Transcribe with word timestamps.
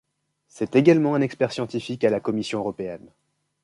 C'est 0.47 0.75
également 0.75 1.13
un 1.13 1.21
expert 1.21 1.51
scientifique 1.51 2.03
à 2.03 2.09
la 2.09 2.19
Commission 2.19 2.57
européenne. 2.57 3.07